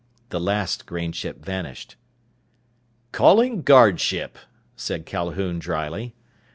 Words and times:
The 0.29 0.39
last 0.39 0.87
grain 0.87 1.11
ship 1.11 1.45
vanished. 1.45 1.95
"Calling 3.11 3.61
guard 3.61 3.99
ship," 3.99 4.39
said 4.75 5.05
Calhoun 5.05 5.59
dryly. 5.59 6.15